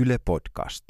Yle 0.00 0.18
Podcast. 0.24 0.84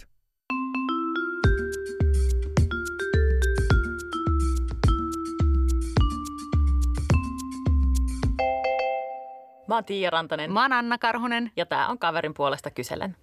Mä 9.69 9.75
oon 9.75 9.85
Tiia 9.85 10.11
Rantanen 10.11 10.53
Mä 10.53 10.63
oon 10.63 10.73
Anna 10.73 10.99
Karhunen, 10.99 11.51
ja 11.57 11.67
tää 11.67 11.89
on 11.89 11.99
kaverin 11.99 12.35
puolesta 12.35 12.71
kyselen. 12.71 13.17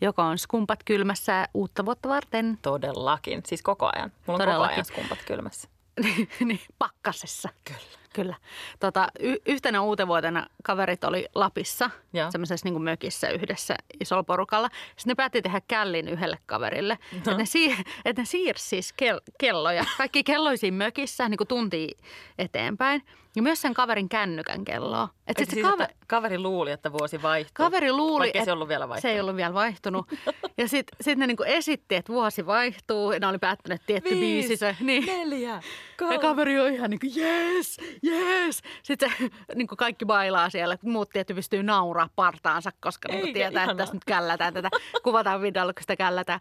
joka 0.00 0.24
on 0.24 0.38
skumpat 0.38 0.78
kylmässä 0.84 1.48
uutta 1.54 1.84
vuotta 1.84 2.08
varten. 2.08 2.58
Todellakin. 2.62 3.42
Siis 3.46 3.62
koko 3.62 3.90
ajan. 3.94 4.12
Mulla 4.26 4.34
on 4.34 4.38
koko 4.38 4.44
Todellakin. 4.44 4.74
ajan 4.74 4.84
skumpat 4.84 5.18
kylmässä. 5.26 5.68
niin, 6.44 6.60
pakkasessa. 6.78 7.48
Kyllä. 7.64 8.01
Kyllä. 8.12 8.34
Tota, 8.80 9.08
y- 9.20 9.36
yhtenä 9.46 9.82
uutevuotena 9.82 10.46
kaverit 10.64 11.04
oli 11.04 11.26
Lapissa, 11.34 11.90
Joo. 12.12 12.30
semmoisessa 12.30 12.68
niin 12.68 12.82
mökissä 12.82 13.28
yhdessä 13.28 13.74
isolla 14.00 14.22
porukalla. 14.22 14.68
Sitten 14.96 15.10
ne 15.10 15.14
päätti 15.14 15.42
tehdä 15.42 15.60
källin 15.68 16.08
yhdelle 16.08 16.38
kaverille. 16.46 16.98
No. 17.12 17.18
Että 17.18 17.34
ne, 17.36 17.44
siir- 17.44 17.84
et 18.04 18.16
ne 18.16 18.24
siirsi 18.24 18.68
siis 18.68 18.94
kel- 19.02 19.32
kelloja. 19.38 19.84
Kaikki 19.98 20.24
kelloisiin 20.24 20.74
mökissä 20.74 21.28
niin 21.28 21.38
kuin 21.38 21.48
tuntia 21.48 21.88
eteenpäin. 22.38 23.02
Ja 23.36 23.42
myös 23.42 23.60
sen 23.62 23.74
kaverin 23.74 24.08
kännykän 24.08 24.64
kelloa. 24.64 25.08
Et 25.26 25.36
sit 25.38 25.48
se 25.50 25.54
siis, 25.54 25.66
kaveri... 25.66 25.90
että 25.92 26.06
kaveri 26.06 26.38
luuli, 26.38 26.70
että 26.70 26.92
vuosi 26.92 27.22
vaihtuu. 27.22 27.52
Kaveri 27.64 27.92
luuli, 27.92 28.26
ei 28.26 28.32
se 28.32 28.38
että 28.38 28.52
ollut 28.52 28.68
vielä 28.68 28.84
Se 28.84 28.88
vaihtunut. 28.88 29.14
ei 29.14 29.20
ollut 29.20 29.36
vielä 29.36 29.54
vaihtunut. 29.54 30.06
Ja 30.58 30.68
sitten 30.68 30.96
sit 31.00 31.18
ne 31.18 31.26
niinku 31.26 31.42
esitti, 31.42 31.94
että 31.94 32.12
vuosi 32.12 32.46
vaihtuu. 32.46 33.12
Ja 33.12 33.20
ne 33.20 33.26
oli 33.26 33.38
päättänyt, 33.38 33.80
että 33.80 33.86
tietty 33.86 34.10
Viisi, 34.10 34.20
biisi 34.48 34.56
se. 34.56 34.76
Niin. 34.80 35.06
neljä, 35.06 35.50
Ja 35.50 35.62
kolme. 35.98 36.18
kaveri 36.18 36.60
on 36.60 36.72
ihan 36.72 36.90
niin 36.90 37.00
kuin 37.00 37.12
jees, 37.16 37.76
jees. 38.02 38.62
Sitten 38.82 39.12
se 39.18 39.28
niin 39.54 39.68
kuin 39.68 39.76
kaikki 39.76 40.04
bailaa 40.04 40.50
siellä. 40.50 40.78
Muut 40.82 41.10
tietty 41.10 41.34
pystyy 41.34 41.62
nauraa 41.62 42.08
partaansa, 42.16 42.70
koska 42.80 43.08
niin 43.08 43.20
Eikä, 43.20 43.32
tietää, 43.32 43.50
ihanaa. 43.50 43.72
että 43.72 43.82
tässä 43.82 43.94
nyt 43.94 44.04
källätään 44.04 44.54
tätä. 44.54 44.68
Kuvataan 45.02 45.42
videolla, 45.42 45.72
kun 45.72 45.82
sitä 45.82 45.96
källätään. 45.96 46.40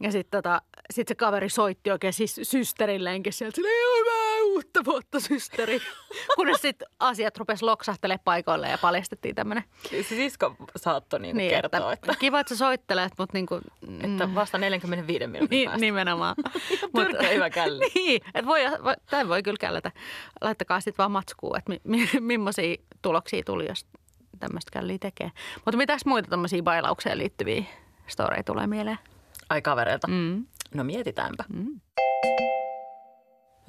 Ja 0.00 0.12
sitten 0.12 0.38
tota, 0.42 0.62
sit 0.90 1.08
se 1.08 1.14
kaveri 1.14 1.48
soitti 1.48 1.90
oikein 1.90 2.12
siis 2.12 2.40
systerilleenkin 2.42 3.32
sieltä. 3.32 3.54
Silleen, 3.54 3.98
hyvää 4.00 4.21
uutta 4.42 4.84
vuotta, 4.84 5.20
systeri. 5.20 5.80
Kunnes 6.36 6.60
sitten 6.60 6.88
asiat 7.00 7.36
rupesi 7.38 7.64
loksahtelemaan 7.64 8.20
paikoille 8.24 8.68
ja 8.68 8.78
paljastettiin 8.78 9.34
tämmöinen. 9.34 9.64
Se 9.90 10.02
sisko 10.02 10.56
saattoi 10.76 11.20
niinku 11.20 11.36
Niin, 11.36 11.50
kertoa, 11.50 11.92
että, 11.92 12.14
Kiva, 12.18 12.40
että 12.40 12.54
sä 12.54 12.58
soittelet, 12.58 13.12
mutta 13.18 13.36
niin 13.36 13.46
kuin, 13.46 13.62
että 14.02 14.34
vasta 14.34 14.58
45 14.58 15.26
minuutin 15.26 15.48
niin, 15.50 15.68
päästä. 15.68 15.80
nimenomaan. 15.80 16.36
Törkeä 16.96 17.28
hyvä 17.28 17.50
källi. 17.50 17.84
niin, 17.94 18.22
että 18.26 18.46
voi, 18.46 18.60
voi, 18.84 18.94
tämän 19.10 19.28
voi 19.28 19.42
kyllä 19.42 19.58
källätä. 19.60 19.92
Laittakaa 20.40 20.80
sitten 20.80 20.98
vaan 20.98 21.10
matskuu, 21.10 21.54
että 21.54 21.70
mi, 21.70 21.80
mi, 21.84 22.20
millaisia 22.20 22.76
tuloksia 23.02 23.42
tuli, 23.46 23.66
jos 23.68 23.86
tämmöistä 24.40 24.70
källiä 24.72 24.98
tekee. 25.00 25.30
Mutta 25.54 25.76
mitäs 25.76 26.04
muita 26.06 26.30
tämmöisiä 26.30 26.62
bailaukseen 26.62 27.18
liittyviä 27.18 27.64
storeja 28.06 28.42
tulee 28.42 28.66
mieleen? 28.66 28.98
Ai 29.48 29.62
kavereilta. 29.62 30.08
Mm. 30.08 30.46
No 30.74 30.84
mietitäänpä. 30.84 31.44
Mm. 31.48 31.80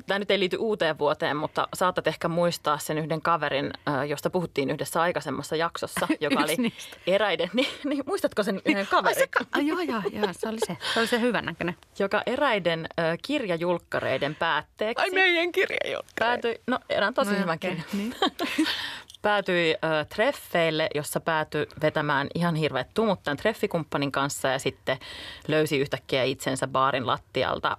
Tämä 0.07 0.19
nyt 0.19 0.31
ei 0.31 0.39
liity 0.39 0.57
uuteen 0.57 0.97
vuoteen, 0.97 1.37
mutta 1.37 1.67
saatat 1.73 2.07
ehkä 2.07 2.27
muistaa 2.27 2.77
sen 2.77 2.97
yhden 2.97 3.21
kaverin, 3.21 3.73
josta 4.07 4.29
puhuttiin 4.29 4.69
yhdessä 4.69 5.01
aikaisemmassa 5.01 5.55
jaksossa, 5.55 6.07
joka 6.19 6.39
oli 6.39 6.55
niistä. 6.55 6.97
eräiden, 7.07 7.49
niin, 7.53 7.67
niin 7.83 8.03
muistatko 8.05 8.43
sen 8.43 8.61
yhden 8.65 8.77
Ai, 8.81 8.85
kaverin? 8.85 9.19
se, 9.19 9.27
ka- 9.27 9.45
ai, 9.51 9.67
joo, 9.67 9.79
joo, 9.79 10.01
joo, 10.11 10.27
se 10.31 10.49
oli 10.49 10.59
se. 10.67 10.77
Se 10.93 10.99
oli 10.99 11.07
se 11.07 11.19
hyvän 11.21 11.45
näköinen. 11.45 11.75
joka 11.99 12.23
eräiden 12.25 12.87
äh, 12.99 13.17
kirjajulkkareiden 13.25 14.35
päätteeksi 14.35 15.11
meidän 15.11 15.51
kirja, 15.51 15.99
päätyi, 16.19 16.61
no 16.67 16.79
erään 16.89 17.13
tosi 17.13 17.31
No, 17.33 17.39
hyvän 17.39 17.59
kirjan, 17.59 17.83
niin. 17.93 18.15
päätyi 19.21 19.71
äh, 19.85 20.07
treffeille, 20.07 20.87
jossa 20.95 21.19
päätyi 21.19 21.67
vetämään 21.81 22.27
ihan 22.35 22.55
hirveät 22.55 22.87
tumut 22.93 23.23
tämän 23.23 23.37
treffikumppanin 23.37 24.11
kanssa 24.11 24.47
ja 24.47 24.59
sitten 24.59 24.97
löysi 25.47 25.77
yhtäkkiä 25.77 26.23
itsensä 26.23 26.67
baarin 26.67 27.07
lattialta 27.07 27.77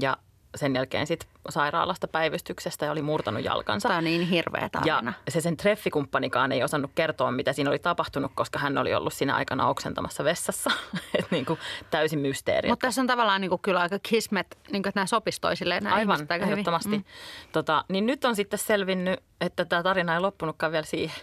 ja 0.00 0.16
sen 0.56 0.74
jälkeen 0.74 1.06
sitten 1.06 1.28
sairaalasta 1.48 2.08
päivystyksestä 2.08 2.86
ja 2.86 2.92
oli 2.92 3.02
murtanut 3.02 3.44
jalkansa. 3.44 3.88
Tämä 3.88 3.98
on 3.98 4.04
niin 4.04 4.28
hirveä 4.28 4.62
Ja 4.62 4.68
tarina. 4.68 5.12
se 5.28 5.40
sen 5.40 5.56
treffikumppanikaan 5.56 6.52
ei 6.52 6.62
osannut 6.62 6.90
kertoa, 6.94 7.32
mitä 7.32 7.52
siinä 7.52 7.70
oli 7.70 7.78
tapahtunut, 7.78 8.32
koska 8.34 8.58
hän 8.58 8.78
oli 8.78 8.94
ollut 8.94 9.12
siinä 9.12 9.34
aikana 9.34 9.68
oksentamassa 9.68 10.24
vessassa. 10.24 10.70
Et 11.18 11.30
niin 11.30 11.46
kuin 11.46 11.58
täysin 11.90 12.18
mysteeri. 12.18 12.68
Mutta 12.68 12.86
tässä 12.86 13.00
on 13.00 13.06
tavallaan 13.06 13.40
niin 13.40 13.48
kuin 13.48 13.62
kyllä 13.62 13.80
aika 13.80 13.98
kismet, 14.02 14.58
niin 14.72 14.82
kuin, 14.82 14.88
että 14.90 14.98
nämä 15.00 15.06
sopisi 15.06 15.40
toisilleen 15.40 15.82
nämä 15.84 15.96
Aivan, 15.96 16.26
ehdottomasti. 16.40 16.96
Mm. 16.98 17.04
Tota, 17.52 17.84
niin 17.88 18.06
nyt 18.06 18.24
on 18.24 18.36
sitten 18.36 18.58
selvinnyt, 18.58 19.20
että 19.40 19.64
tämä 19.64 19.82
tarina 19.82 20.14
ei 20.14 20.20
loppunutkaan 20.20 20.72
vielä 20.72 20.86
siihen. 20.86 21.16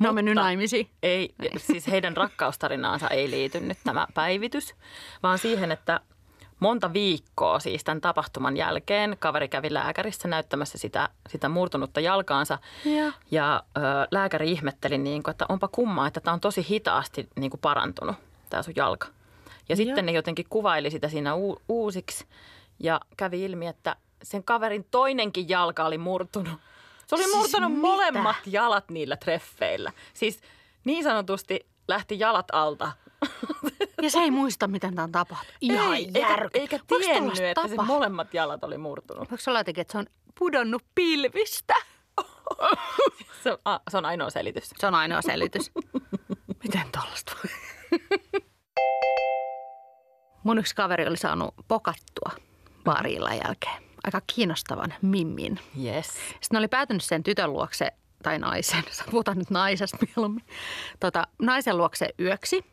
Ne 0.00 0.08
on 0.08 0.14
mennyt 0.14 0.34
naimisiin. 0.34 0.90
Ei, 1.02 1.34
siis 1.56 1.86
heidän 1.86 2.16
rakkaustarinaansa 2.16 3.08
ei 3.08 3.30
liity 3.30 3.60
nyt 3.60 3.78
tämä 3.84 4.06
päivitys, 4.14 4.74
vaan 5.22 5.38
siihen, 5.38 5.72
että 5.72 6.00
monta 6.60 6.92
viikkoa 6.92 7.58
siis 7.60 7.84
tämän 7.84 8.00
tapahtuman 8.00 8.56
jälkeen 8.56 9.16
kaveri 9.18 9.48
kävi 9.48 9.74
lääkärissä 9.74 10.28
näyttämässä 10.28 10.78
sitä, 10.78 11.08
sitä 11.28 11.48
murtunutta 11.48 12.00
jalkaansa. 12.00 12.58
Joo. 12.84 13.12
Ja 13.30 13.62
ö, 13.76 13.80
lääkäri 14.10 14.50
ihmetteli, 14.50 14.98
niin 14.98 15.22
kuin, 15.22 15.32
että 15.32 15.46
onpa 15.48 15.68
kummaa, 15.68 16.06
että 16.06 16.20
tämä 16.20 16.34
on 16.34 16.40
tosi 16.40 16.66
hitaasti 16.70 17.28
niin 17.36 17.50
kuin 17.50 17.60
parantunut, 17.60 18.16
tämä 18.50 18.62
sun 18.62 18.74
jalka. 18.76 19.06
Ja 19.68 19.76
sitten 19.76 20.06
ne 20.06 20.12
jotenkin 20.12 20.46
kuvaili 20.48 20.90
sitä 20.90 21.08
siinä 21.08 21.34
u- 21.34 21.62
uusiksi 21.68 22.26
ja 22.78 23.00
kävi 23.16 23.44
ilmi, 23.44 23.66
että 23.66 23.96
sen 24.22 24.44
kaverin 24.44 24.86
toinenkin 24.90 25.48
jalka 25.48 25.84
oli 25.84 25.98
murtunut. 25.98 26.52
Se 27.06 27.14
oli 27.14 27.22
Siis 27.24 27.36
murtanut 27.36 27.70
mitä? 27.70 27.80
molemmat 27.82 28.36
jalat 28.46 28.90
niillä 28.90 29.16
treffeillä. 29.16 29.92
Siis 30.14 30.40
niin 30.84 31.04
sanotusti 31.04 31.66
lähti 31.88 32.18
jalat 32.18 32.46
alta. 32.52 32.92
Ja 34.02 34.10
se 34.10 34.18
ei 34.18 34.30
muista, 34.30 34.68
miten 34.68 34.94
tämä 34.94 35.04
on 35.04 35.12
tapahtunut. 35.12 35.56
Ihan 35.60 35.96
ei, 35.96 36.04
eikä, 36.04 36.18
järky. 36.18 36.58
eikä 36.58 36.78
Voiko 36.90 37.06
tiennyt, 37.06 37.40
että 37.40 37.68
se 37.68 37.76
molemmat 37.76 38.34
jalat 38.34 38.64
oli 38.64 38.78
murtunut. 38.78 39.30
Voiko 39.30 39.42
olla 39.46 39.60
jotenkin, 39.60 39.82
että 39.82 39.92
se 39.92 39.98
on 39.98 40.06
pudonnut 40.38 40.82
pilvistä? 40.94 41.74
Se 43.42 43.50
on, 43.52 43.58
a, 43.64 43.80
se 43.90 43.96
on 43.96 44.04
ainoa 44.04 44.30
selitys. 44.30 44.70
Se 44.78 44.86
on 44.86 44.94
ainoa 44.94 45.22
selitys. 45.22 45.70
Miten 46.64 46.86
tollaista 46.92 47.32
voi? 47.36 47.50
Mun 50.44 50.58
yksi 50.58 50.74
kaveri 50.74 51.06
oli 51.06 51.16
saanut 51.16 51.54
pokattua 51.68 52.30
baarilla 52.84 53.34
jälkeen. 53.34 53.82
Aika 54.04 54.20
kiinnostavan 54.34 54.94
mimmin. 55.02 55.60
Yes. 55.84 56.06
Sitten 56.40 56.58
oli 56.58 56.68
päätynyt 56.68 57.04
sen 57.04 57.22
tytön 57.22 57.52
luokse, 57.52 57.92
tai 58.22 58.38
naisen, 58.38 58.84
puhutaan 59.10 59.38
nyt 59.38 59.50
naisesta 59.50 59.98
mieluummin, 60.06 60.44
tota, 61.00 61.26
naisen 61.42 61.76
luokse 61.78 62.08
yöksi. 62.20 62.64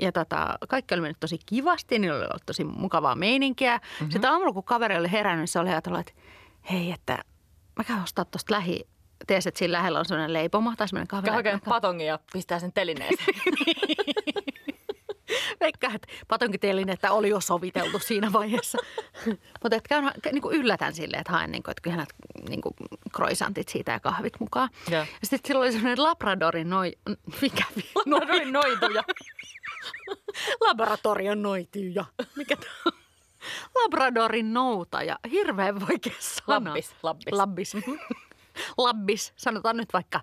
Ja 0.00 0.12
tota, 0.12 0.58
kaikki 0.68 0.94
oli 0.94 1.00
mennyt 1.00 1.20
tosi 1.20 1.38
kivasti, 1.46 1.98
niillä 1.98 2.16
oli 2.16 2.24
ollut 2.24 2.46
tosi 2.46 2.64
mukavaa 2.64 3.14
meininkiä. 3.14 3.76
Mm-hmm. 3.76 4.10
Sitten 4.10 4.30
aamulla, 4.30 4.52
kun 4.52 4.64
kaveri 4.64 4.96
oli 4.96 5.12
herännyt, 5.12 5.40
niin 5.40 5.48
se 5.48 5.58
oli 5.58 5.68
ajatellut, 5.68 6.00
että 6.00 6.12
hei, 6.70 6.92
että 6.92 7.18
mä 7.76 7.84
käyn 7.84 8.02
ostaa 8.02 8.24
tuosta 8.24 8.54
lähi... 8.54 8.88
Tiesi, 9.26 9.48
että 9.48 9.58
siinä 9.58 9.72
lähellä 9.72 9.98
on 9.98 10.04
sellainen 10.04 10.32
leipomo 10.32 10.72
tai 10.76 10.88
sellainen 10.88 11.08
kahvila. 11.08 11.42
Käy 11.42 11.58
patongin 11.64 12.06
ja 12.06 12.18
pistää 12.32 12.58
sen 12.58 12.72
telineeseen. 12.72 13.26
Veikkaan, 15.60 15.94
että 15.94 16.08
patonkitelinettä 16.28 17.12
oli 17.12 17.28
jo 17.28 17.40
soviteltu 17.40 17.98
siinä 17.98 18.32
vaiheessa. 18.32 18.78
Mutta 19.62 19.76
että 19.76 19.88
käyn, 19.88 20.12
niin 20.32 20.42
kuin 20.42 20.56
yllätän 20.56 20.94
silleen, 20.94 21.20
että 21.20 21.32
haen 21.32 21.52
niin 21.52 21.62
kuin, 21.62 21.72
että 21.72 21.82
kyllä 21.82 22.06
niin 22.48 22.60
kuin 22.60 22.74
croissantit 23.14 23.68
siitä 23.68 23.92
ja 23.92 24.00
kahvit 24.00 24.40
mukaan. 24.40 24.68
Joo. 24.90 25.00
Ja 25.00 25.06
sitten 25.22 25.48
sillä 25.48 25.60
oli 25.60 25.72
sellainen 25.72 26.02
Labradorin 26.02 26.70
noi... 26.70 26.92
Mikä? 27.40 27.64
Noin 28.06 28.52
noituja. 28.52 29.02
Laboratorion 30.66 31.42
noituja. 31.42 32.04
Mikä 32.36 32.56
on? 32.86 32.92
Labradorin 33.74 34.54
noutaja. 34.54 35.18
Hirveän 35.30 35.80
vaikea 35.80 36.12
sana. 36.18 36.70
Labbis, 36.70 36.90
labbis. 37.02 37.32
Labbis. 37.32 37.74
Labbis. 38.78 39.32
Sanotaan 39.36 39.76
nyt 39.76 39.92
vaikka 39.92 40.20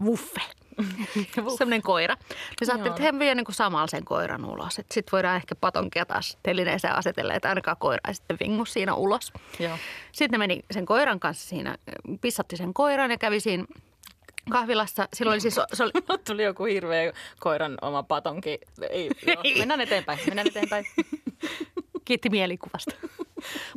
wuffe. 0.00 0.40
Sellainen 1.58 1.82
koira. 1.82 2.16
Me 2.60 2.66
saatiin, 2.66 2.86
että 2.86 3.02
he 3.02 3.18
vie 3.18 3.34
niin 3.34 3.46
samalla 3.50 3.86
sen 3.86 4.04
koiran 4.04 4.44
ulos. 4.44 4.74
Sitten 4.74 5.12
voidaan 5.12 5.36
ehkä 5.36 5.54
patonkia 5.54 6.06
taas 6.06 6.38
telineeseen 6.42 6.94
asetella, 6.94 7.34
että 7.34 7.48
ainakaan 7.48 7.76
koira 7.76 8.00
ei 8.08 8.14
sitten 8.14 8.36
vingu 8.40 8.64
siinä 8.64 8.94
ulos. 8.94 9.32
Joo. 9.58 9.78
Sitten 10.12 10.30
ne 10.30 10.38
meni 10.38 10.64
sen 10.70 10.86
koiran 10.86 11.20
kanssa 11.20 11.48
siinä, 11.48 11.76
pissatti 12.20 12.56
sen 12.56 12.74
koiran 12.74 13.10
ja 13.10 13.18
kävi 13.18 13.40
siinä 13.40 13.64
kahvilassa. 14.50 15.08
Silloin 15.14 15.34
oli 15.34 15.40
siis, 15.40 15.60
se 15.72 15.82
oli, 15.82 15.92
Tuli 16.26 16.44
joku 16.44 16.64
hirveä 16.64 17.12
koiran 17.40 17.78
oma 17.82 18.02
patonki. 18.02 18.58
Ei, 18.90 19.10
joo. 19.26 19.42
Mennään 19.58 19.80
eteenpäin, 19.80 20.18
mennään 20.26 20.48
eteenpäin. 20.48 20.86
Kiitti 22.04 22.30
mielikuvasta. 22.30 22.94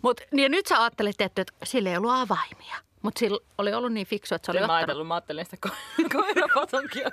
Mut, 0.04 0.22
niin 0.32 0.44
ja 0.44 0.50
nyt 0.50 0.68
sä 0.68 0.82
ajattelet, 0.82 1.22
että, 1.22 1.42
että 1.42 1.54
sillä 1.64 1.90
ei 1.90 1.98
ollut 1.98 2.12
avaimia. 2.12 2.76
Mutta 3.04 3.20
sillä 3.20 3.40
oli 3.58 3.74
ollut 3.74 3.94
niin 3.94 4.08
fiksu, 4.08 4.36
että 4.36 4.46
se 4.46 4.52
oli 4.52 4.60
Mä 4.60 4.64
ottanut. 4.64 4.78
ajatellut, 4.80 5.08
mä 5.08 5.14
ajattelin 5.14 5.46
sitä 5.46 5.58
ko- 5.70 6.10
koirapatonkia. 6.16 7.10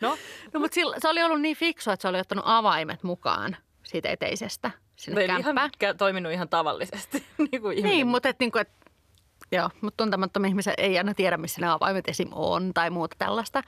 No, 0.00 0.16
No 0.52 0.60
mutta 0.60 0.74
sillä, 0.74 0.96
se 0.98 1.08
oli 1.08 1.22
ollut 1.22 1.40
niin 1.40 1.56
fiksu, 1.56 1.90
että 1.90 2.02
se 2.02 2.08
oli 2.08 2.20
ottanut 2.20 2.44
avaimet 2.48 3.02
mukaan 3.02 3.56
siitä 3.82 4.08
eteisestä 4.08 4.70
sinne 4.96 5.20
Eli 5.24 5.28
ihan 5.30 5.42
kämppään. 5.42 5.70
kä- 5.84 5.96
toiminut 5.96 6.32
ihan 6.32 6.48
tavallisesti. 6.48 7.24
niin 7.52 7.62
kuin 7.62 7.76
ihminen. 7.78 7.96
Niin, 7.96 8.06
mutta 8.06 8.28
et, 8.28 8.38
niin 8.40 8.52
kuin, 8.52 8.60
et, 8.62 8.70
joo, 9.52 9.70
mutta 9.80 9.96
tuntemattomia 9.96 10.48
ihmisiä 10.48 10.74
ei 10.78 10.98
aina 10.98 11.14
tiedä, 11.14 11.36
missä 11.36 11.60
ne 11.60 11.68
avaimet 11.68 12.08
esim. 12.08 12.28
on 12.32 12.74
tai 12.74 12.90
muuta 12.90 13.16
tällaista. 13.18 13.62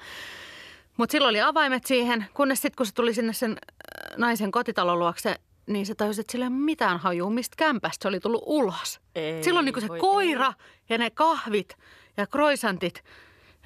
Mutta 0.97 1.13
silloin 1.13 1.31
oli 1.33 1.41
avaimet 1.41 1.85
siihen, 1.87 2.27
kunnes 2.35 2.63
sitten 2.63 2.77
kun 2.77 2.87
se 2.87 2.95
tuli 2.95 3.15
sinne 3.15 3.33
sen 3.33 3.51
äh, 3.51 4.17
naisen 4.19 4.51
kotitalon 4.53 4.99
luokse, 4.99 5.37
niin 5.67 5.87
se 5.87 5.95
tajusi, 5.95 6.21
että 6.21 6.33
sillä 6.33 6.45
ei 6.45 6.53
ole 6.53 6.57
mitään 6.57 6.99
hajua, 6.99 7.31
mistä 7.31 7.57
kämpästä 7.57 8.03
se 8.03 8.09
oli 8.09 8.21
tullut 8.21 8.43
ulos. 8.47 9.01
Ei, 9.15 9.45
silloin 9.45 9.65
niin 9.65 9.73
kuin 9.73 9.83
se 9.83 9.89
voi 9.89 9.99
koira 9.99 10.53
ja 10.89 10.99
ne 10.99 11.11
kahvit 11.11 11.77
ja 12.17 12.27
kroisantit. 12.27 13.05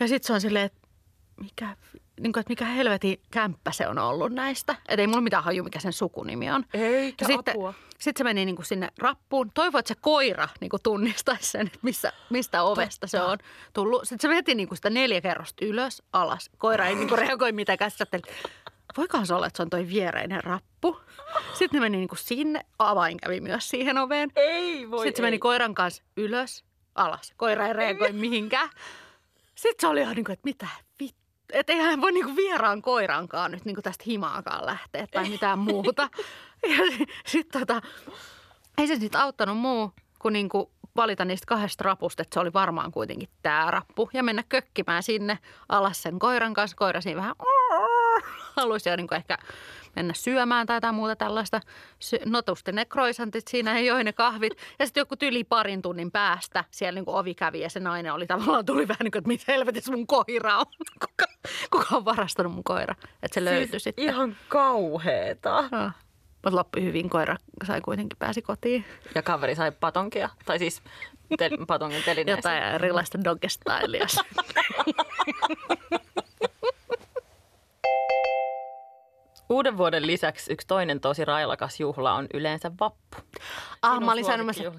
Ja 0.00 0.08
sitten 0.08 0.26
se 0.26 0.32
on 0.32 0.40
silleen, 0.40 0.64
että 0.64 0.88
mikä, 1.40 1.76
niin 2.20 2.32
kuin, 2.32 2.40
että 2.40 2.50
mikä 2.50 2.64
helvetin 2.64 3.20
kämppä 3.31 3.72
se 3.72 3.88
on 3.88 3.98
ollut 3.98 4.32
näistä. 4.32 4.76
Että 4.88 5.02
ei 5.02 5.06
mulla 5.06 5.20
mitään 5.20 5.44
haju, 5.44 5.64
mikä 5.64 5.81
sen 5.81 5.93
sukunimi 5.93 6.50
on. 6.50 6.64
Eikä 6.75 7.25
ja 7.25 7.26
sitten, 7.26 7.54
apua. 7.54 7.75
sitten 7.99 8.20
se 8.20 8.25
meni 8.25 8.44
niin 8.44 8.56
kuin 8.56 8.66
sinne 8.66 8.88
rappuun. 8.99 9.50
Toivoi, 9.54 9.78
että 9.78 9.88
se 9.88 10.00
koira 10.00 10.49
niin 10.60 10.69
kuin 10.69 10.82
tunnistaisi 10.82 11.50
sen, 11.50 11.66
että 11.66 11.78
missä, 11.82 12.12
mistä 12.31 12.62
ovesta 12.62 13.06
se 13.06 13.20
on 13.20 13.38
tullut. 13.72 14.02
Sitten 14.02 14.31
se 14.31 14.37
veti 14.37 14.54
niin 14.54 14.69
kuin 14.69 14.76
sitä 14.76 14.90
neljä 14.90 15.20
kerrosta 15.20 15.64
ylös, 15.64 16.02
alas. 16.12 16.50
Koira 16.58 16.87
ei 16.87 16.94
niin 16.94 17.08
kuin 17.08 17.19
reagoi 17.28 17.52
mitenkään. 17.52 17.90
Sitten 17.90 18.22
voikohan 18.96 19.26
se 19.26 19.34
olla, 19.34 19.46
että 19.46 19.56
se 19.56 19.62
on 19.62 19.70
toi 19.70 19.88
viereinen 19.88 20.44
rappu. 20.44 21.00
Sitten 21.54 21.81
ne 21.81 21.81
meni 21.81 21.96
niin 21.96 22.08
kuin 22.08 22.19
sinne. 22.19 22.60
Avain 22.78 23.16
kävi 23.16 23.40
myös 23.40 23.69
siihen 23.69 23.98
oveen. 23.98 24.31
Ei 24.37 24.90
voi 24.90 25.04
Sitten 25.06 25.16
se 25.16 25.22
meni 25.22 25.34
ei. 25.34 25.38
koiran 25.38 25.75
kanssa 25.75 26.02
ylös, 26.16 26.64
alas. 26.94 27.32
Koira 27.37 27.66
ei 27.66 27.72
reagoi 27.72 28.12
mihinkään. 28.12 28.70
Sitten 29.54 29.81
se 29.81 29.87
oli 29.87 30.00
ihan 30.00 30.14
niin 30.16 30.25
kuin, 30.25 30.32
että 30.32 30.44
mitä 30.44 30.66
vittu. 31.00 31.26
Että 31.52 31.72
eihän 31.72 31.90
hän 31.90 32.00
voi 32.00 32.12
niinku 32.12 32.37
vieraan 32.37 32.82
koirankaan 32.82 33.50
nyt 33.50 33.64
niinku 33.64 33.82
tästä 33.82 34.04
himaakaan 34.06 34.66
lähteä 34.66 35.06
tai 35.06 35.28
mitään 35.28 35.58
muuta. 35.58 36.08
Ja 36.62 37.06
sitten 37.26 37.60
tota, 37.60 37.82
ei 38.78 38.87
se 38.87 38.96
sitten 38.96 39.20
auttanut 39.20 39.58
muu 39.58 39.92
kuin 40.19 40.32
niinku 40.32 40.70
valita 40.96 41.25
niistä 41.25 41.46
kahdesta 41.46 41.84
rapusta, 41.84 42.22
että 42.22 42.34
se 42.34 42.40
oli 42.40 42.52
varmaan 42.52 42.92
kuitenkin 42.92 43.28
tämä 43.42 43.70
rappu. 43.70 44.10
Ja 44.12 44.22
mennä 44.22 44.44
kökkimään 44.49 45.02
sinne 45.02 45.38
alas 45.69 46.02
sen 46.02 46.19
koiran 46.19 46.54
kanssa. 46.54 46.76
Koira 46.76 47.00
siinä 47.00 47.20
vähän 47.20 47.34
haluaisi 48.56 48.88
jo 48.88 48.96
niinku 48.96 49.14
ehkä 49.14 49.38
mennä 49.96 50.14
syömään 50.14 50.66
tai 50.66 50.76
jotain 50.76 50.94
muuta 50.94 51.16
tällaista. 51.16 51.60
Notusti 52.24 52.72
ne 52.72 52.84
kroisantit 52.84 53.48
siinä 53.48 53.80
ja 53.80 53.86
joi 53.86 54.04
ne 54.04 54.12
kahvit. 54.12 54.52
Ja 54.78 54.86
sitten 54.86 55.00
joku 55.00 55.14
yli 55.22 55.44
parin 55.44 55.82
tunnin 55.82 56.10
päästä 56.10 56.64
siellä 56.70 57.00
niin 57.00 57.08
ovi 57.08 57.34
kävi 57.34 57.60
ja 57.60 57.70
se 57.70 57.80
nainen 57.80 58.12
oli 58.12 58.26
tavallaan 58.26 58.66
tuli 58.66 58.88
vähän 58.88 59.04
niin 59.04 59.12
kuin, 59.12 59.20
että 59.20 59.28
mitä 59.28 59.44
helvetissä 59.48 59.92
mun 59.92 60.06
koira 60.06 60.58
on. 60.58 60.66
Kuka, 61.06 61.32
kuka 61.70 61.96
on 61.96 62.04
varastanut 62.04 62.52
mun 62.52 62.64
koira? 62.64 62.94
Että 63.22 63.34
se 63.34 63.44
löytyi 63.44 63.68
siis 63.68 63.82
sitten. 63.82 64.04
Ihan 64.04 64.36
kauheeta. 64.48 65.56
Ah. 65.56 65.94
Mutta 66.44 66.56
loppu 66.56 66.80
hyvin 66.80 67.10
koira 67.10 67.36
sai 67.66 67.80
kuitenkin 67.80 68.18
pääsi 68.18 68.42
kotiin. 68.42 68.84
Ja 69.14 69.22
kaveri 69.22 69.54
sai 69.54 69.72
patonkia, 69.72 70.28
tai 70.44 70.58
siis 70.58 70.82
te, 71.38 71.50
patongin 71.66 72.02
telineeseen. 72.06 72.54
Jotain 72.56 72.74
erilaista 72.74 73.24
dogestailia. 73.24 74.06
Uuden 79.56 79.76
vuoden 79.76 80.06
lisäksi 80.06 80.52
yksi 80.52 80.66
toinen 80.66 81.00
tosi 81.00 81.24
railakas 81.24 81.80
juhla 81.80 82.12
on 82.14 82.26
yleensä 82.34 82.70
vappu. 82.80 83.16
ah, 83.82 83.90
Sinun 83.92 84.04
mä 84.04 84.12
olin 84.12 84.24
sanomassa. 84.24 84.62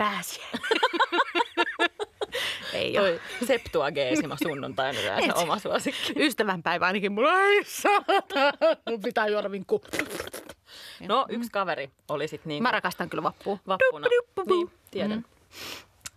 Ei 2.74 3.00
ole. 3.00 3.20
Septuageesima 3.48 4.36
sunnuntai 4.44 4.90
on 4.90 4.96
yleensä 4.96 5.36
oma 5.36 5.60
suosikki. 5.60 6.14
Ystävänpäivä 6.16 6.86
ainakin 6.86 7.12
mulla 7.12 7.34
ei 7.42 7.64
saata. 7.64 8.58
Mun 8.90 9.02
pitää 9.02 9.28
juoda 9.28 9.52
vinkku. 9.52 9.82
No, 11.08 11.26
yksi 11.30 11.50
kaveri 11.52 11.90
oli 12.10 12.28
sitten 12.28 12.50
niin 12.50 12.64
Mä 12.64 12.72
rakastan 12.72 13.10
kyllä 13.10 13.24
vappua. 13.24 13.58
vappuna. 13.68 14.08
Niin, 14.48 14.72
tiedän. 14.92 15.26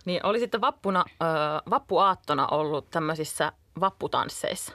Niin 0.05 0.25
oli 0.25 0.39
sitten 0.39 0.61
vappuna, 0.61 1.05
ö, 1.09 1.25
vappuaattona 1.69 2.47
ollut 2.47 2.89
tämmöisissä 2.89 3.51
vapputansseissa. 3.79 4.73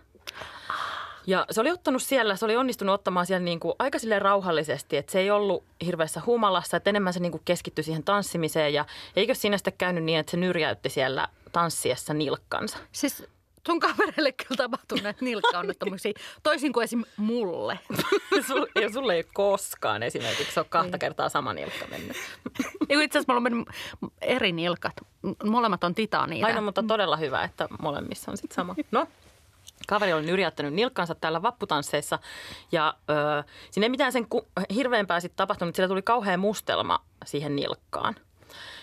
Ja 1.27 1.47
se 1.51 1.61
oli 1.61 1.71
ottanut 1.71 2.03
siellä, 2.03 2.37
se 2.37 2.45
oli 2.45 2.57
onnistunut 2.57 2.95
ottamaan 2.95 3.27
siellä 3.27 3.45
niin 3.45 3.61
kuin 3.61 3.75
aika 3.79 3.99
silleen 3.99 4.23
rauhallisesti, 4.23 4.97
että 4.97 5.13
se 5.13 5.21
ei 5.21 5.31
ollut 5.31 5.65
hirveässä 5.85 6.23
humalassa, 6.27 6.77
että 6.77 6.91
enemmän 6.91 7.13
se 7.13 7.21
niin 7.21 7.33
kuin 7.33 7.43
keskittyi 7.45 7.85
siihen 7.85 8.03
tanssimiseen 8.03 8.75
ja 8.75 8.85
eikö 9.17 9.35
siinä 9.35 9.59
sitten 9.59 9.73
käynyt 9.79 10.05
niin, 10.05 10.19
että 10.19 10.31
se 10.31 10.37
nyrjäytti 10.37 10.91
siellä 10.91 11.29
tanssiessa 11.53 12.15
nilkkansa. 12.15 12.79
Siis 12.93 13.25
sun 13.67 13.81
kavereille 13.81 14.33
kyllä 14.33 14.57
tapahtuu 14.57 14.99
näitä 15.03 15.25
nilkkaonnettomuuksia, 15.25 16.13
toisin 16.43 16.73
kuin 16.73 16.85
esim. 16.85 17.05
mulle. 17.17 17.79
Sul, 18.47 18.67
ja 18.75 18.93
sulle 18.93 19.15
ei 19.15 19.25
koskaan 19.35 20.03
esimerkiksi 20.03 20.61
ole 20.61 20.67
kahta 20.69 20.99
kertaa 20.99 21.29
sama 21.29 21.53
nilkka 21.53 21.87
mennyt. 21.91 22.17
Itse 22.89 23.19
asiassa 23.19 23.33
mulla 23.33 23.37
on 23.37 23.43
mennyt 23.43 23.69
eri 24.21 24.53
nilkat. 24.53 24.95
Molemmat 25.45 25.85
on 25.85 25.95
titaania. 25.95 26.47
Aina, 26.47 26.61
mutta 26.61 26.83
todella 26.83 27.17
hyvä, 27.17 27.45
että 27.45 27.69
molemmissa 27.83 28.31
on 28.31 28.37
sitten 28.37 28.55
sama. 28.55 28.75
No, 28.91 29.07
kaveri 29.89 30.13
oli 30.13 30.27
nyrjäyttänyt 30.27 30.75
nilkkansa 30.75 31.15
täällä 31.15 31.43
vapputansseissa 31.43 32.19
ja 32.73 32.95
ö, 33.11 33.45
siinä 33.71 33.85
ei 33.85 33.91
mitään 33.91 34.13
sen 34.13 34.29
ku, 34.29 34.49
hirveämpää 34.75 35.21
sitten 35.21 35.37
tapahtunut, 35.37 35.75
sillä 35.75 35.89
tuli 35.89 36.03
kauhea 36.03 36.39
mustelma 36.39 37.05
siihen 37.25 37.57
nilkkaan. 37.57 38.15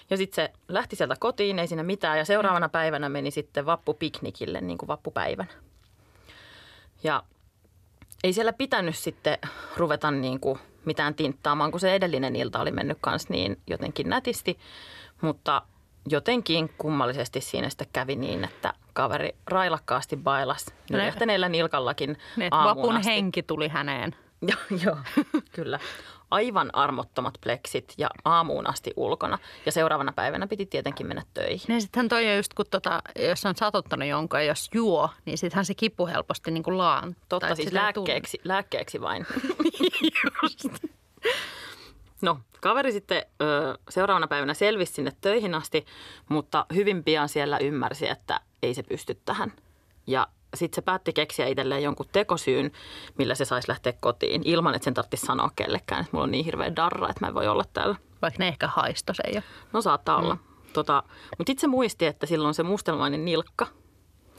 Ja 0.09 0.17
sitten 0.17 0.35
se 0.35 0.53
lähti 0.67 0.95
sieltä 0.95 1.15
kotiin, 1.19 1.59
ei 1.59 1.67
siinä 1.67 1.83
mitään 1.83 2.17
ja 2.17 2.25
seuraavana 2.25 2.69
päivänä 2.69 3.09
meni 3.09 3.31
sitten 3.31 3.65
vappupiknikille 3.65 4.61
niin 4.61 4.77
kuin 4.77 4.87
vappupäivänä. 4.87 5.51
Ja 7.03 7.23
ei 8.23 8.33
siellä 8.33 8.53
pitänyt 8.53 8.95
sitten 8.95 9.37
ruveta 9.77 10.11
niin 10.11 10.39
kuin 10.39 10.59
mitään 10.85 11.15
tinttaamaan, 11.15 11.71
kun 11.71 11.79
se 11.79 11.95
edellinen 11.95 12.35
ilta 12.35 12.59
oli 12.59 12.71
mennyt 12.71 12.97
kanssa 13.01 13.33
niin 13.33 13.61
jotenkin 13.67 14.09
nätisti. 14.09 14.59
Mutta 15.21 15.61
jotenkin 16.09 16.73
kummallisesti 16.77 17.41
siinä 17.41 17.69
sitten 17.69 17.87
kävi 17.93 18.15
niin, 18.15 18.43
että 18.43 18.73
kaveri 18.93 19.35
railakkaasti 19.47 20.17
bailas 20.17 20.65
nyrjähtäneellä 20.89 21.49
nilkallakin 21.49 22.17
aamuun 22.51 22.77
vapun 22.77 22.95
asti. 22.95 23.11
henki 23.11 23.43
tuli 23.43 23.67
häneen. 23.67 24.15
Joo, 24.49 24.79
joo, 24.85 24.97
kyllä. 25.51 25.79
Aivan 26.31 26.69
armottomat 26.75 27.33
pleksit 27.43 27.93
ja 27.97 28.09
aamuun 28.25 28.67
asti 28.69 28.93
ulkona. 28.95 29.37
Ja 29.65 29.71
seuraavana 29.71 30.11
päivänä 30.11 30.47
piti 30.47 30.65
tietenkin 30.65 31.07
mennä 31.07 31.23
töihin. 31.33 31.65
Niin 31.67 31.81
sittenhän 31.81 32.09
toi 32.09 32.29
on 32.29 32.35
just, 32.35 32.53
kun 32.53 32.65
tota, 32.71 33.01
jos 33.29 33.45
on 33.45 33.55
satuttanut 33.55 34.07
jonkun 34.07 34.39
ja 34.39 34.45
jos 34.45 34.69
juo, 34.73 35.09
niin 35.25 35.37
sittenhän 35.37 35.65
se 35.65 35.73
kipu 35.73 36.07
helposti 36.07 36.51
niin 36.51 36.63
kuin 36.63 36.77
laan. 36.77 37.15
Totta, 37.29 37.47
tai 37.47 37.55
siis 37.55 37.71
lääkkeeksi, 37.71 38.39
lääkkeeksi 38.43 39.01
vain. 39.01 39.25
Just. 40.43 40.67
No, 42.23 42.39
kaveri 42.61 42.91
sitten 42.91 43.23
ö, 43.41 43.77
seuraavana 43.89 44.27
päivänä 44.27 44.53
selvisi 44.53 44.93
sinne 44.93 45.11
töihin 45.21 45.55
asti, 45.55 45.85
mutta 46.29 46.65
hyvin 46.73 47.03
pian 47.03 47.29
siellä 47.29 47.57
ymmärsi, 47.57 48.09
että 48.09 48.39
ei 48.63 48.73
se 48.73 48.83
pysty 48.83 49.21
tähän. 49.25 49.53
Ja 50.07 50.27
sitten 50.55 50.75
se 50.75 50.81
päätti 50.81 51.13
keksiä 51.13 51.47
itselleen 51.47 51.83
jonkun 51.83 52.05
tekosyyn, 52.11 52.71
millä 53.17 53.35
se 53.35 53.45
saisi 53.45 53.69
lähteä 53.69 53.93
kotiin, 53.99 54.41
ilman 54.45 54.75
että 54.75 54.83
sen 54.83 54.93
tarvitsisi 54.93 55.25
sanoa 55.25 55.51
kellekään, 55.55 56.01
että 56.01 56.09
mulla 56.11 56.23
on 56.23 56.31
niin 56.31 56.45
hirveä 56.45 56.75
darra, 56.75 57.09
että 57.09 57.25
mä 57.25 57.27
en 57.27 57.33
voi 57.33 57.47
olla 57.47 57.63
täällä. 57.73 57.95
Vaikka 58.21 58.39
ne 58.39 58.47
ehkä 58.47 58.67
haisto 58.67 59.13
se 59.13 59.23
jo. 59.33 59.41
No 59.73 59.81
saattaa 59.81 60.17
olla. 60.17 60.37
Tota, 60.73 61.03
mutta 61.37 61.51
itse 61.51 61.67
muisti, 61.67 62.05
että 62.05 62.25
silloin 62.25 62.47
on 62.47 62.53
se 62.53 62.63
mustelmainen 62.63 63.25
nilkka 63.25 63.67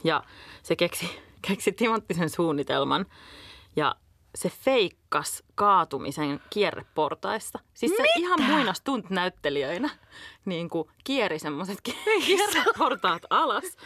ja 0.03 0.23
se 0.63 0.75
keksi, 0.75 1.19
keksi 1.47 1.71
timanttisen 1.71 2.29
suunnitelman 2.29 3.05
ja 3.75 3.95
se 4.35 4.49
feikkas 4.49 5.43
kaatumisen 5.55 6.39
kierreportaista. 6.49 7.59
Siis 7.73 7.91
se 7.97 8.03
ihan 8.17 8.41
muinas 8.41 8.81
tunt-näyttelijöinä 8.81 9.89
niin 10.45 10.69
kuin 10.69 10.89
kieri 11.03 11.39
semmoiset 11.39 11.79
kierreportaat 12.25 13.21
alas. 13.29 13.77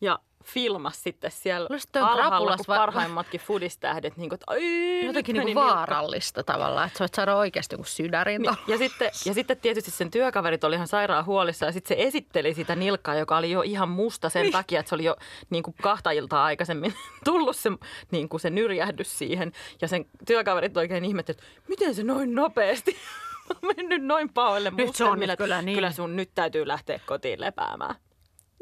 Ja 0.00 0.18
filmas 0.44 1.02
sitten 1.02 1.30
siellä 1.30 1.68
on 1.94 2.02
alhaalla, 2.02 2.56
kun 2.56 2.66
parhaimmatkin 2.66 3.40
fudistähdet, 3.40 4.16
niin 4.16 4.28
kuin, 4.28 4.36
että 4.36 4.44
ai, 4.46 5.06
Jotenkin 5.06 5.36
nyt 5.36 5.44
niin 5.44 5.54
kuin 5.54 5.66
vaarallista 5.66 6.44
tavallaan, 6.44 6.86
että 6.86 6.98
sä 6.98 7.02
voit 7.02 7.14
saada 7.14 7.36
oikeasti 7.36 7.74
joku 7.74 7.84
sydärin. 7.84 8.42
Niin, 8.42 8.56
ja, 8.66 8.78
sitten, 8.78 9.10
ja 9.26 9.34
sitten 9.34 9.56
tietysti 9.56 9.90
sen 9.90 10.10
työkaverit 10.10 10.64
oli 10.64 10.74
ihan 10.74 10.88
sairaan 10.88 11.26
huolissa 11.26 11.66
ja 11.66 11.72
sitten 11.72 11.96
se 11.96 12.02
esitteli 12.02 12.54
sitä 12.54 12.76
nilkkaa, 12.76 13.14
joka 13.14 13.36
oli 13.36 13.50
jo 13.50 13.62
ihan 13.62 13.88
musta 13.88 14.28
sen 14.28 14.42
niin. 14.42 14.52
takia, 14.52 14.80
että 14.80 14.88
se 14.88 14.94
oli 14.94 15.04
jo 15.04 15.16
niin 15.50 15.62
kuin 15.62 15.74
kahta 15.82 16.10
iltaa 16.10 16.44
aikaisemmin 16.44 16.94
tullut 17.24 17.56
se, 17.56 17.70
niin 18.10 18.28
kuin 18.28 18.40
se 18.40 18.50
nyrjähdys 18.50 19.18
siihen. 19.18 19.52
Ja 19.80 19.88
sen 19.88 20.06
työkaverit 20.26 20.76
oikein 20.76 21.04
ihmetteli, 21.04 21.38
että 21.38 21.68
miten 21.68 21.94
se 21.94 22.02
noin 22.02 22.34
nopeasti 22.34 22.96
on 23.50 23.74
mennyt 23.76 24.04
noin 24.04 24.32
pahoille 24.32 24.72
Nyt 24.76 24.96
se 24.96 25.04
on 25.04 25.20
nyt 25.20 25.30
kyllä 25.38 25.62
niin. 25.62 25.76
kyllä 25.76 25.92
sun 25.92 26.16
nyt 26.16 26.30
täytyy 26.34 26.68
lähteä 26.68 27.00
kotiin 27.06 27.40
lepäämään. 27.40 27.94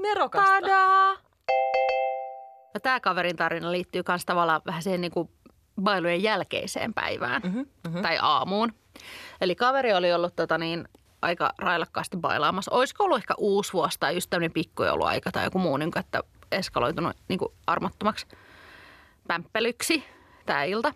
Nerokasta. 0.03 0.61
Tadaa! 0.61 1.28
Ja 2.75 2.81
tämä 2.81 3.01
kaverin 3.01 3.37
tarina 3.37 3.73
liittyy 3.73 4.03
myös 4.09 4.25
tavallaan 4.27 4.61
vähän 4.67 4.83
siihen 4.83 5.01
niin 5.01 5.11
kuin 5.11 5.31
bailujen 5.83 6.23
jälkeiseen 6.23 6.95
päivään 6.95 7.43
Mhm, 7.45 7.59
mm-hmm. 7.59 8.03
tai 8.03 8.19
aamuun. 8.23 8.73
Eli 9.41 9.55
kaveri 9.55 9.93
oli 9.95 10.13
ollut 10.13 10.37
tota 10.37 10.59
niin, 10.59 10.89
aika 11.23 11.53
railakkaasti 11.59 12.17
bailaamassa. 12.17 12.75
Olisiko 12.75 13.05
ollut 13.05 13.19
ehkä 13.19 13.35
uusi 13.39 13.73
vuosi 13.73 14.01
tai 14.01 14.15
just 14.15 14.31
tämmöinen 14.31 14.53
pikkujouluaika 14.53 15.33
tai 15.33 15.45
joku 15.45 15.59
muu, 15.59 15.77
niin 15.77 15.91
kuin, 15.93 16.01
että 16.01 16.23
eskaloitunut 16.53 17.17
niin 17.29 17.39
kuin 17.39 17.53
armottomaksi 17.67 18.27
pämppelyksi 19.29 20.05
tämä 20.47 20.65
ilta. 20.65 20.95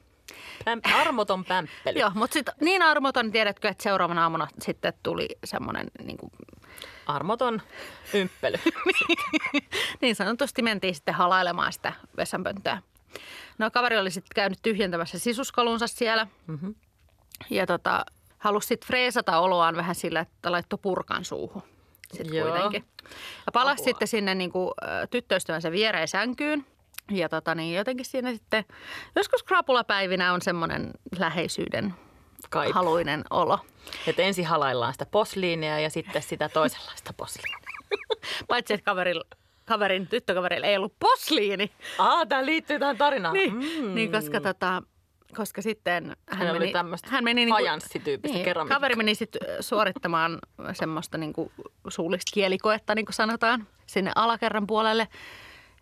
Päm- 0.65 0.95
armoton 0.95 1.45
pämppely. 1.45 1.99
Joo, 2.01 2.11
mutta 2.15 2.35
sitten 2.35 2.55
niin 2.61 2.83
armoton, 2.83 3.33
tiedätkö, 3.33 3.69
että 3.69 3.83
seuraavana 3.83 4.23
aamuna 4.23 4.49
sitten 4.61 4.93
tuli 5.03 5.29
semmoinen 5.45 5.87
niin 6.05 6.17
kuin, 6.17 6.31
Armoton 7.07 7.63
ymppely. 8.15 8.57
niin 10.03 10.17
sanotusti 10.17 10.63
mentiin 10.63 10.95
sitten 10.95 11.15
halailemaan 11.15 11.73
sitä 11.73 11.93
vessanpönttöä. 12.17 12.83
No 13.59 13.71
kaveri 13.71 13.99
oli 13.99 14.11
sitten 14.11 14.35
käynyt 14.35 14.59
tyhjentämässä 14.63 15.19
sisuskalunsa 15.19 15.87
siellä. 15.87 16.27
Mm-hmm. 16.47 16.75
Ja 17.51 17.67
tota, 17.67 18.05
halusi 18.39 18.67
sitten 18.67 18.87
freesata 18.87 19.39
oloaan 19.39 19.77
vähän 19.77 19.95
sillä, 19.95 20.21
että 20.21 20.53
laittoi 20.53 20.79
purkan 20.83 21.25
suuhun. 21.25 21.63
Sitten 22.13 22.35
Joo. 22.35 22.51
kuitenkin. 22.51 22.85
Ja 23.47 23.53
palasi 23.53 23.83
Apua. 23.83 23.85
sitten 23.85 24.09
sinne 24.09 24.35
niin 24.35 24.53
kuin, 24.53 24.73
tyttöystävänsä 25.11 25.73
viereen 25.73 26.09
sänkyyn. 26.09 26.67
Ja 27.11 27.29
tota, 27.29 27.55
niin 27.55 27.77
jotenkin 27.77 28.07
siinä 28.07 28.33
sitten, 28.33 28.65
joskus 29.17 29.43
krapulapäivinä 29.43 30.33
on 30.33 30.43
semmoinen 30.43 30.91
läheisyyden 31.19 31.95
Kaipa. 32.51 32.75
haluinen 32.75 33.25
olo. 33.31 33.59
Että 34.07 34.23
ensin 34.23 34.47
halaillaan 34.47 34.93
sitä 34.93 35.07
posliinia 35.07 35.81
ja 35.81 35.91
sitten 35.91 36.23
sitä 36.23 36.49
toisenlaista 36.49 37.13
posliinia. 37.17 37.59
Paitsi, 38.49 38.75
että 38.75 38.85
kaverilla, 38.85 39.25
kaverin 39.65 40.07
tyttökaverilla 40.07 40.67
ei 40.67 40.77
ollut 40.77 40.95
posliini. 40.99 41.71
Aa, 41.99 42.27
tämä 42.27 42.47
liittyy 42.47 42.79
tähän 42.79 42.97
tarinaan. 42.97 43.35
Niin, 43.35 43.55
mm. 43.55 43.95
niin 43.95 44.13
koska, 44.13 44.41
tota, 44.41 44.83
koska 45.37 45.63
sitten 45.63 46.17
hän 46.27 46.51
oli 46.51 46.59
meni, 46.59 46.73
hän 47.05 47.25
meni 47.25 47.45
niinku- 47.45 47.63
niin, 48.23 48.45
keramiikkaa. 48.45 48.77
Kaveri 48.77 48.97
meni 48.97 49.15
sitten 49.15 49.43
suorittamaan 49.61 50.39
semmoista 50.73 51.19
niinku 51.19 51.53
suullista 51.89 52.31
kielikoetta, 52.35 52.95
niin 52.95 53.07
kuin 53.07 53.15
sanotaan, 53.15 53.67
sinne 53.87 54.13
alakerran 54.15 54.67
puolelle. 54.67 55.09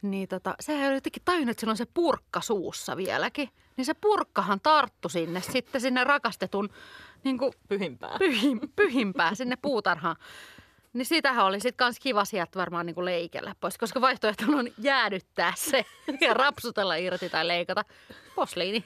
Niin 0.03 0.29
tota, 0.29 0.55
sehän 0.61 0.87
oli 0.87 0.97
jotenkin 0.97 1.23
tajunnut, 1.25 1.51
että 1.51 1.61
sillä 1.61 1.71
on 1.71 1.77
se 1.77 1.87
purkka 1.95 2.41
suussa 2.41 2.97
vieläkin. 2.97 3.49
Niin 3.81 3.87
se 3.87 3.95
purkkahan 3.95 4.61
tarttu 4.61 5.09
sinne 5.09 5.41
sitten 5.41 5.81
sinne 5.81 6.05
rakastetun 6.05 6.71
niin 7.25 7.39
kuin 7.39 7.53
Pyhimpää. 7.69 8.19
pyhim, 8.19 8.61
pyhimpää 8.77 9.35
sinne 9.35 9.57
puutarhaan. 9.63 10.17
Niin 10.93 11.07
sitähän 11.07 11.47
oli 11.47 11.61
sitten 11.61 11.77
kans 11.77 12.01
kiva 12.01 12.25
sieltä 12.25 12.59
varmaan 12.59 12.87
niinku 12.87 13.05
leikellä 13.05 13.55
pois, 13.61 13.79
koska 13.79 14.01
vaihtoehto 14.01 14.45
on 14.55 14.69
jäädyttää 14.79 15.53
se 15.57 15.85
ja 16.21 16.35
rapsutella 16.35 16.97
irti 16.97 17.29
tai 17.29 17.49
leikata 17.49 17.85
posliini. 18.35 18.85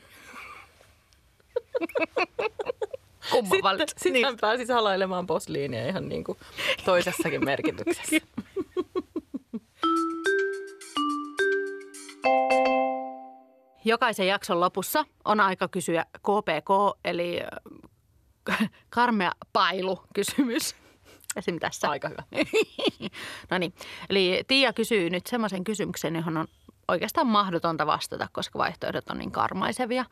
Kumma 3.30 3.70
Sitten, 3.70 3.88
sitten 3.96 4.24
hän 4.24 4.36
pääsi 4.40 4.72
halailemaan 4.72 5.26
posliinia 5.26 5.88
ihan 5.88 6.08
niin 6.08 6.24
kuin 6.24 6.38
toisessakin 6.84 7.44
merkityksessä. 7.44 8.16
Jokaisen 13.84 14.26
jakson 14.26 14.60
lopussa 14.60 15.04
on 15.24 15.40
aika 15.40 15.68
kysyä 15.68 16.04
KPK, 16.16 16.98
eli 17.04 17.40
äh, 18.50 18.70
karmea 18.90 19.32
pailu 19.52 20.02
kysymys. 20.14 20.76
Esim. 21.36 21.58
tässä. 21.58 21.90
Aika 21.90 22.08
hyvä. 22.08 22.22
no 23.50 23.58
niin, 23.58 23.74
eli 24.10 24.44
Tiia 24.46 24.72
kysyy 24.72 25.10
nyt 25.10 25.26
semmoisen 25.26 25.64
kysymyksen, 25.64 26.16
johon 26.16 26.36
on 26.36 26.46
oikeastaan 26.88 27.26
mahdotonta 27.26 27.86
vastata, 27.86 28.28
koska 28.32 28.58
vaihtoehdot 28.58 29.10
on 29.10 29.18
niin 29.18 29.30
karmaisevia. 29.30 30.04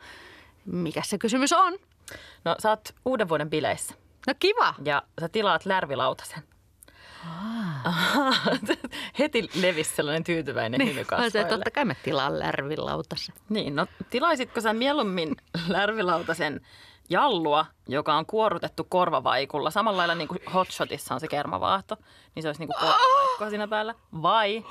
Mikä 0.65 1.01
se 1.05 1.17
kysymys 1.17 1.53
on? 1.53 1.73
No 2.45 2.55
sä 2.59 2.69
oot 2.69 2.95
uuden 3.05 3.29
vuoden 3.29 3.49
bileissä 3.49 3.95
No 4.27 4.33
kiva. 4.39 4.73
ja 4.85 5.03
sä 5.21 5.29
tilaat 5.29 5.65
lärvilautasen. 5.65 6.43
Heti 9.19 9.49
levisi 9.61 9.95
sellainen 9.95 10.23
tyytyväinen 10.23 10.79
niin, 10.79 10.89
hymy 10.89 11.05
kasvoille. 11.05 11.49
totta 11.49 11.71
kai 11.71 11.85
mä 11.85 11.95
tilaan 12.03 12.39
lärvilautassa. 12.39 13.33
Niin, 13.49 13.75
no 13.75 13.87
tilaisitko 14.09 14.61
sä 14.61 14.73
mieluummin 14.73 15.35
lärvilautasen 15.67 16.61
jallua, 17.09 17.65
joka 17.87 18.15
on 18.15 18.25
kuorutettu 18.25 18.83
korvavaikulla, 18.83 19.71
samalla 19.71 19.97
lailla 19.97 20.15
niin 20.15 20.27
kuin 20.27 20.39
hotshotissa 20.53 21.13
on 21.13 21.19
se 21.19 21.27
kermavaahto, 21.27 21.97
niin 22.35 22.43
se 22.43 22.49
olisi 22.49 22.61
niin 22.61 22.67
kuin 22.67 22.79
korvavaikkoa 22.79 23.49
siinä 23.49 23.67
päällä, 23.67 23.95
vai 24.21 24.65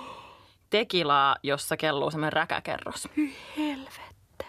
tekilaa, 0.71 1.37
jossa 1.42 1.76
kelluu 1.76 2.11
semmoinen 2.11 2.33
räkäkerros. 2.33 3.09
Helvettä. 3.57 4.45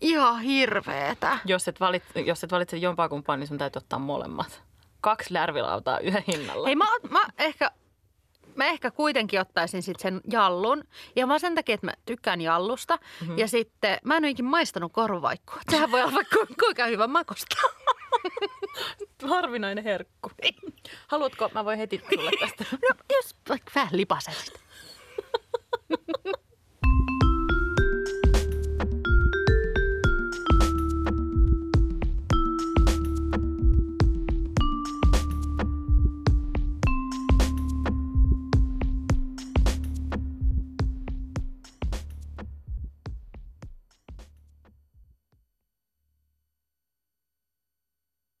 Ihan 0.00 0.40
hirveetä. 0.40 1.38
Jos 1.44 1.68
et, 1.68 1.80
valit, 1.80 2.02
jos 2.26 2.44
et 2.44 2.52
valitse 2.52 2.76
jompaa 2.76 3.08
kumpaa, 3.08 3.36
niin 3.36 3.46
sun 3.46 3.58
täytyy 3.58 3.80
ottaa 3.80 3.98
molemmat. 3.98 4.62
Kaksi 5.02 5.34
lärvilautaa 5.34 5.98
yhden 5.98 6.24
hinnalla. 6.28 6.66
Hei, 6.66 6.76
mä, 6.76 6.86
mä 7.10 7.22
ehkä... 7.38 7.70
Mä 8.56 8.64
ehkä 8.64 8.90
kuitenkin 8.90 9.40
ottaisin 9.40 9.82
sitten 9.82 10.02
sen 10.02 10.20
jallun. 10.32 10.84
Ja 11.16 11.28
vaan 11.28 11.40
sen 11.40 11.54
takia, 11.54 11.74
että 11.74 11.86
mä 11.86 11.92
tykkään 12.06 12.40
jallusta. 12.40 12.98
Mm-hmm. 13.20 13.38
Ja 13.38 13.48
sitten 13.48 13.98
mä 14.04 14.16
en 14.16 14.24
ole 14.24 14.30
ikinä 14.30 14.48
maistanut 14.48 14.92
korvavaikkoa. 14.92 15.60
Sehän 15.70 15.90
voi 15.92 16.02
olla 16.02 16.14
vaikka 16.14 16.36
ku- 16.36 16.54
kuinka 16.60 16.86
hyvä 16.86 17.06
makosta. 17.06 17.56
Harvinainen 19.30 19.84
herkku. 19.84 20.30
Haluatko, 21.08 21.50
mä 21.54 21.64
voin 21.64 21.78
heti 21.78 22.02
sulle 22.14 22.30
tästä. 22.40 22.64
No, 22.72 22.88
jos 23.16 23.36
vaikka 23.48 23.70
vähän 23.74 23.96
lipasaisit. 23.96 24.61